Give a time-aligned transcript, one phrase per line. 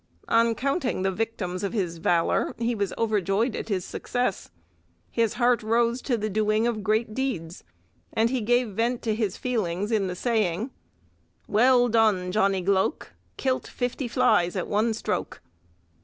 [0.29, 4.49] On counting the victims of his valour, he was overjoyed at his success;
[5.11, 7.63] his heart rose to the doing of great deeds,
[8.11, 10.71] and he gave vent to his feelings in the saying:
[11.47, 12.31] "Well done!
[12.31, 15.39] Johnny Gloke, Kilt fifty flies at one stroke."